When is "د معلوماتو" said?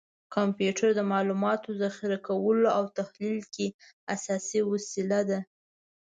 0.95-1.69